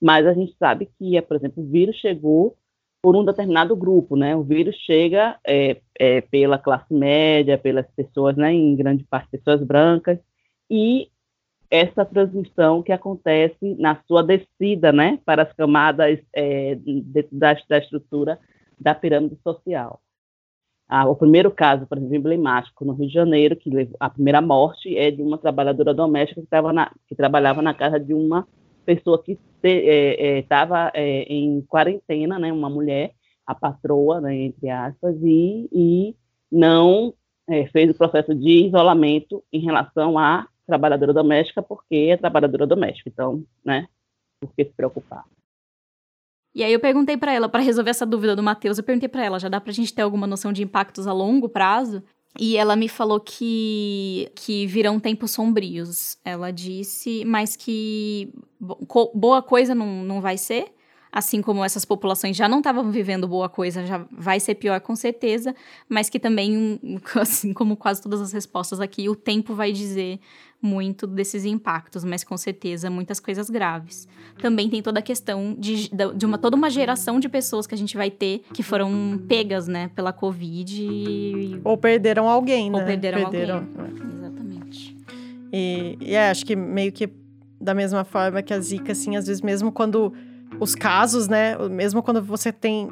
[0.00, 2.56] mas a gente sabe que, é, por exemplo, o vírus chegou
[3.02, 4.36] por um determinado grupo, né?
[4.36, 8.52] O vírus chega é, é, pela classe média, pelas pessoas, né?
[8.52, 10.18] Em grande parte pessoas brancas
[10.70, 11.10] e
[11.70, 16.78] essa transmissão que acontece na sua descida, né, para as camadas é,
[17.30, 18.38] da, da, estrutura
[18.80, 20.00] da pirâmide social.
[20.88, 24.40] Ah, o primeiro caso, por exemplo, emblemático no Rio de Janeiro, que levou, a primeira
[24.40, 28.48] morte é de uma trabalhadora doméstica que, na, que trabalhava na casa de uma
[28.86, 33.12] pessoa que estava é, é, é, em quarentena, né, uma mulher,
[33.46, 36.16] a patroa, né, entre aspas, e, e
[36.50, 37.12] não
[37.46, 43.10] é, fez o processo de isolamento em relação à trabalhadora doméstica porque é trabalhadora doméstica.
[43.10, 43.88] Então, né?
[44.40, 45.24] Por que se preocupar?
[46.58, 49.24] E aí eu perguntei para ela, para resolver essa dúvida do Matheus, eu perguntei para
[49.24, 52.02] ela, já dá pra gente ter alguma noção de impactos a longo prazo?
[52.36, 56.18] E ela me falou que, que virão tempos sombrios.
[56.24, 58.34] Ela disse, mas que
[59.14, 60.72] boa coisa não, não vai ser,
[61.12, 64.94] assim como essas populações já não estavam vivendo boa coisa, já vai ser pior com
[64.94, 65.54] certeza,
[65.88, 66.80] mas que também,
[67.16, 70.20] assim como quase todas as respostas aqui, o tempo vai dizer
[70.60, 74.08] muito desses impactos, mas com certeza muitas coisas graves.
[74.40, 77.78] Também tem toda a questão de, de uma, toda uma geração de pessoas que a
[77.78, 80.82] gente vai ter que foram pegas, né, pela Covid.
[80.82, 81.60] E...
[81.62, 82.78] Ou perderam alguém, né?
[82.78, 83.84] Ou perderam, perderam alguém.
[83.84, 84.14] É.
[84.14, 84.96] Exatamente.
[85.52, 87.08] E, e é, acho que meio que
[87.60, 90.12] da mesma forma que a Zika, assim, às vezes mesmo quando
[90.60, 92.88] os casos, né, mesmo quando você tem...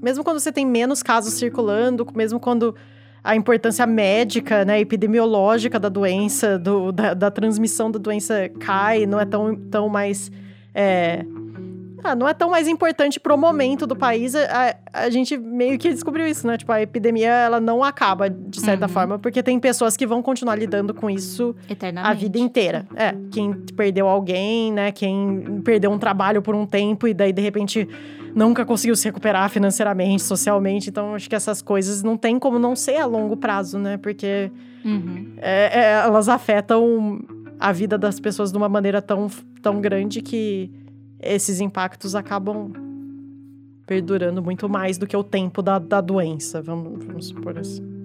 [0.00, 2.74] Mesmo quando você tem menos casos circulando, mesmo quando
[3.22, 9.18] a importância médica, né, epidemiológica da doença, do, da, da, transmissão da doença cai, não
[9.18, 10.30] é tão, tão mais.
[10.74, 11.24] É,
[12.02, 14.34] ah, não é tão mais importante pro momento do país.
[14.34, 16.56] A, a, gente meio que descobriu isso, né?
[16.56, 18.92] Tipo, a epidemia, ela não acaba, de certa uhum.
[18.92, 21.54] forma, porque tem pessoas que vão continuar lidando com isso
[21.96, 22.86] a vida inteira.
[22.94, 24.92] É, quem perdeu alguém, né?
[24.92, 27.88] Quem perdeu um trabalho por um tempo e daí, de repente,
[28.34, 30.90] nunca conseguiu se recuperar financeiramente, socialmente.
[30.90, 33.96] Então, acho que essas coisas não tem como não ser a longo prazo, né?
[33.96, 34.50] Porque
[34.84, 35.34] uhum.
[35.38, 37.20] é, é, elas afetam
[37.58, 39.28] a vida das pessoas de uma maneira tão,
[39.60, 40.70] tão grande que
[41.20, 42.72] esses impactos acabam
[43.86, 47.98] perdurando muito mais do que o tempo da, da doença, vamos, vamos supor assim.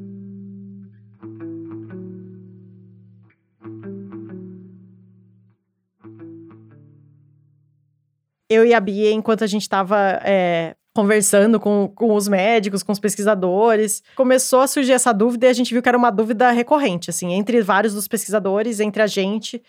[8.53, 12.91] eu e a Bia, enquanto a gente estava é, conversando com, com os médicos, com
[12.91, 16.51] os pesquisadores, começou a surgir essa dúvida e a gente viu que era uma dúvida
[16.51, 19.61] recorrente, assim, entre vários dos pesquisadores, entre a gente,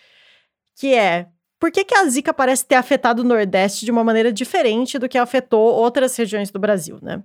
[0.77, 1.29] que é
[1.65, 5.09] por que, que a Zika parece ter afetado o Nordeste de uma maneira diferente do
[5.09, 7.23] que afetou outras regiões do Brasil, né?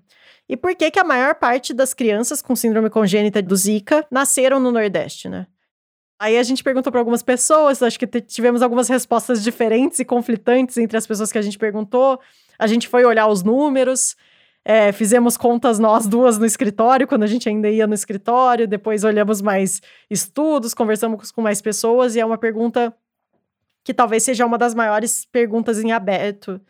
[0.48, 4.58] E por que, que a maior parte das crianças com síndrome congênita do Zika nasceram
[4.58, 5.46] no Nordeste, né?
[6.18, 10.78] Aí a gente perguntou para algumas pessoas, acho que tivemos algumas respostas diferentes e conflitantes
[10.78, 12.18] entre as pessoas que a gente perguntou.
[12.58, 14.16] A gente foi olhar os números,
[14.64, 19.04] é, fizemos contas nós duas no escritório, quando a gente ainda ia no escritório, depois
[19.04, 22.96] olhamos mais estudos, conversamos com mais pessoas, e é uma pergunta
[23.90, 26.62] que talvez seja uma das maiores perguntas em aberto.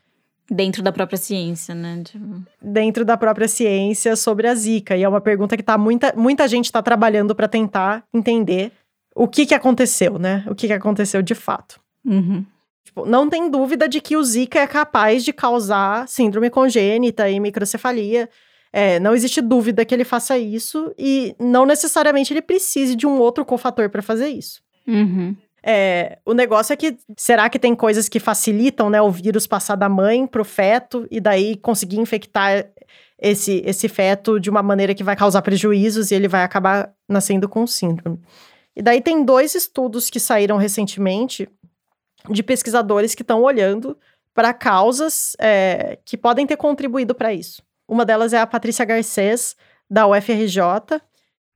[0.50, 2.02] Dentro da própria ciência, né?
[2.02, 2.42] Tipo...
[2.62, 4.96] Dentro da própria ciência sobre a Zika.
[4.96, 8.72] E é uma pergunta que tá muita, muita gente está trabalhando para tentar entender
[9.14, 10.46] o que que aconteceu, né?
[10.48, 11.78] O que que aconteceu de fato.
[12.06, 12.46] Uhum.
[12.86, 17.38] Tipo, não tem dúvida de que o Zika é capaz de causar síndrome congênita e
[17.38, 18.30] microcefalia.
[18.72, 23.20] É, não existe dúvida que ele faça isso e não necessariamente ele precise de um
[23.20, 24.62] outro cofator para fazer isso.
[24.88, 25.36] Uhum.
[25.64, 29.76] É, o negócio é que será que tem coisas que facilitam, né, o vírus passar
[29.76, 32.66] da mãe pro feto e daí conseguir infectar
[33.22, 37.50] esse, esse feto de uma maneira que vai causar prejuízos e ele vai acabar nascendo
[37.50, 38.20] com síndrome.
[38.76, 41.50] E daí tem dois estudos que saíram recentemente
[42.30, 43.98] de pesquisadores que estão olhando
[44.34, 47.62] para causas é, que podem ter contribuído para isso.
[47.88, 49.56] Uma delas é a Patrícia Garcês,
[49.90, 51.02] da UFRJ.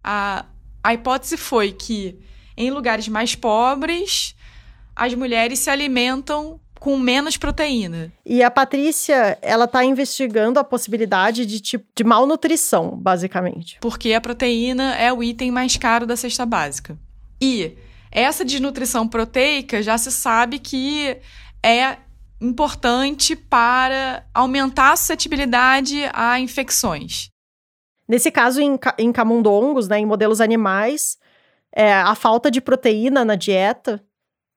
[0.03, 0.45] A,
[0.83, 2.19] a hipótese foi que
[2.55, 4.35] em lugares mais pobres,
[4.95, 8.11] as mulheres se alimentam com menos proteína.
[8.25, 13.77] E a Patrícia, ela está investigando a possibilidade de tipo de malnutrição, basicamente.
[13.79, 16.97] Porque a proteína é o item mais caro da cesta básica.
[17.41, 17.77] E
[18.11, 21.17] essa desnutrição proteica já se sabe que
[21.63, 21.97] é
[22.41, 27.29] importante para aumentar a suscetibilidade a infecções.
[28.07, 31.17] Nesse caso, em, em camundongos, né, em modelos animais,
[31.75, 34.03] é, a falta de proteína na dieta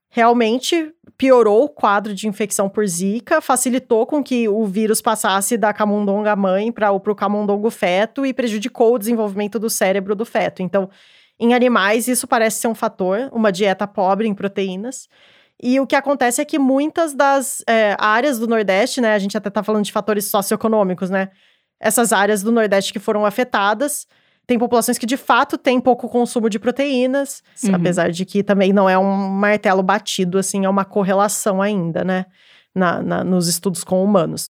[0.09, 5.73] realmente piorou o quadro de infecção por zika, facilitou com que o vírus passasse da
[5.73, 10.63] camundonga mãe para o camundongo feto e prejudicou o desenvolvimento do cérebro do feto.
[10.63, 10.89] Então,
[11.39, 15.09] em animais, isso parece ser um fator, uma dieta pobre em proteínas.
[15.63, 19.37] E o que acontece é que muitas das é, áreas do Nordeste, né, a gente
[19.37, 21.31] até está falando de fatores socioeconômicos, né,
[21.81, 24.07] essas áreas do Nordeste que foram afetadas,
[24.47, 27.75] tem populações que de fato têm pouco consumo de proteínas, uhum.
[27.75, 32.27] apesar de que também não é um martelo batido, assim, é uma correlação ainda, né,
[32.75, 34.49] na, na, nos estudos com humanos.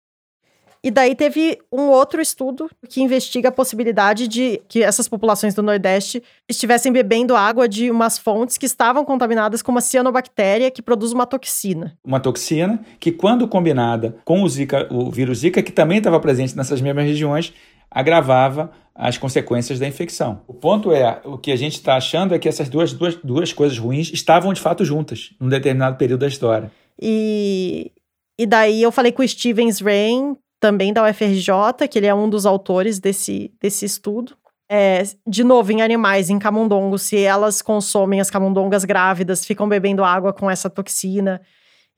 [0.83, 5.63] E daí teve um outro estudo que investiga a possibilidade de que essas populações do
[5.63, 11.13] Nordeste estivessem bebendo água de umas fontes que estavam contaminadas com uma cianobactéria que produz
[11.13, 11.99] uma toxina.
[12.03, 16.57] Uma toxina que, quando combinada com o, Zika, o vírus Zika, que também estava presente
[16.57, 17.53] nessas mesmas regiões,
[17.91, 20.43] agravava as consequências da infecção.
[20.47, 23.51] O ponto é, o que a gente está achando é que essas duas, duas, duas
[23.51, 26.71] coisas ruins estavam de fato juntas, num determinado período da história.
[27.01, 27.91] E,
[28.39, 32.29] e daí eu falei com o Stevens Rain, também da UFRJ, que ele é um
[32.29, 34.37] dos autores desse, desse estudo.
[34.71, 40.05] É, de novo, em animais, em camundongos, se elas consomem as camundongas grávidas, ficam bebendo
[40.05, 41.41] água com essa toxina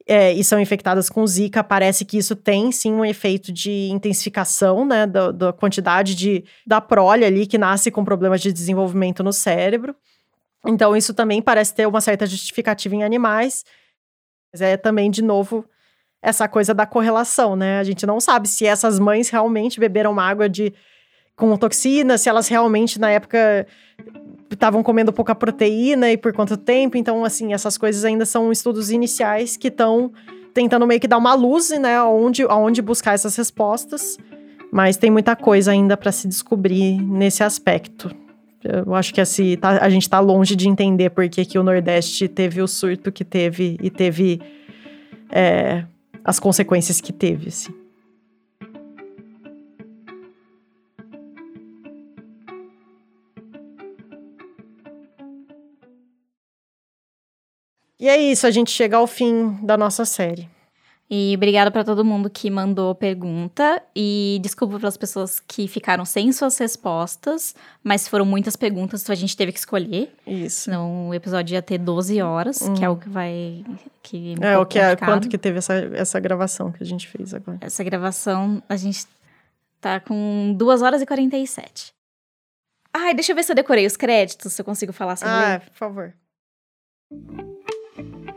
[0.06, 4.84] é, e são infectadas com Zika, parece que isso tem sim um efeito de intensificação,
[4.84, 9.32] né, da, da quantidade de, da prole ali que nasce com problemas de desenvolvimento no
[9.32, 9.94] cérebro.
[10.66, 13.64] Então, isso também parece ter uma certa justificativa em animais.
[14.52, 15.64] Mas é também, de novo,
[16.22, 17.78] essa coisa da correlação, né?
[17.78, 20.72] A gente não sabe se essas mães realmente beberam água de
[21.34, 23.66] com toxina, se elas realmente na época
[24.54, 26.96] estavam comendo pouca proteína e por quanto tempo.
[26.96, 30.12] Então, assim, essas coisas ainda são estudos iniciais que estão
[30.52, 34.18] tentando meio que dar uma luz, né, aonde, aonde buscar essas respostas.
[34.70, 38.14] Mas tem muita coisa ainda para se descobrir nesse aspecto.
[38.64, 41.62] Eu acho que assim, tá, a gente está longe de entender por que, que o
[41.62, 44.40] Nordeste teve o surto que teve e teve
[45.30, 45.84] é,
[46.24, 47.81] as consequências que teve, assim.
[58.02, 60.50] E é isso, a gente chega ao fim da nossa série.
[61.08, 63.80] E obrigada para todo mundo que mandou pergunta.
[63.94, 67.54] E desculpa pelas pessoas que ficaram sem suas respostas.
[67.80, 70.12] Mas foram muitas perguntas, então a gente teve que escolher.
[70.26, 70.62] Isso.
[70.62, 73.64] Senão o episódio ia ter 12 horas, que é o que vai.
[74.02, 77.32] Que é, o que é quanto que teve essa, essa gravação que a gente fez
[77.32, 77.58] agora.
[77.60, 79.06] Essa gravação, a gente
[79.80, 81.94] tá com 2 horas e 47.
[82.92, 85.62] Ai, deixa eu ver se eu decorei os créditos, se eu consigo falar sem Ah,
[85.64, 86.14] por favor.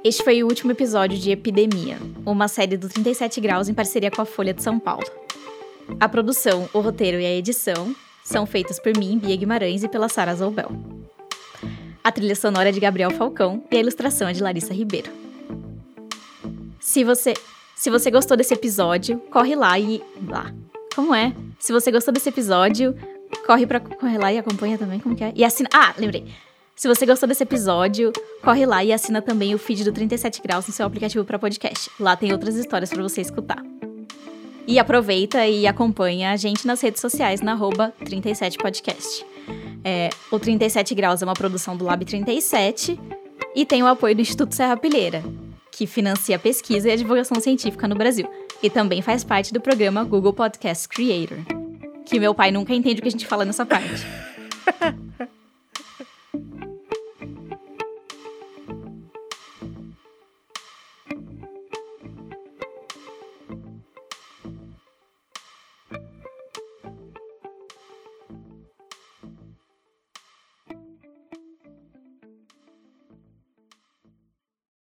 [0.06, 4.22] Este foi o último episódio de Epidemia, uma série do 37 Graus em parceria com
[4.22, 5.04] a Folha de São Paulo.
[6.00, 10.08] A produção, o roteiro e a edição são feitas por mim, Bia Guimarães, e pela
[10.08, 10.70] Sara Zoubel.
[12.04, 15.12] A trilha sonora é de Gabriel Falcão e a ilustração é de Larissa Ribeiro.
[16.80, 17.34] Se você,
[17.76, 20.54] se você gostou desse episódio, corre lá e lá.
[20.96, 21.34] Como é?
[21.58, 22.96] Se você gostou desse episódio,
[23.48, 25.34] corre para corre lá e acompanha também, como que é?
[25.36, 25.68] E assina.
[25.74, 26.28] Ah, lembrei.
[26.76, 28.12] Se você gostou desse episódio,
[28.44, 31.90] corre lá e assina também o feed do 37 Graus no seu aplicativo para podcast.
[31.98, 33.64] Lá tem outras histórias para você escutar.
[34.68, 39.26] E aproveita e acompanha a gente nas redes sociais na 37podcast.
[39.86, 43.00] É, o 37 Graus é uma produção do Lab 37
[43.56, 45.24] e tem o apoio do Instituto Serra Pilheira,
[45.72, 48.28] que financia a pesquisa e a divulgação científica no Brasil.
[48.62, 51.38] E também faz parte do programa Google Podcast Creator.
[52.06, 54.06] Que meu pai nunca entende o que a gente fala nessa parte.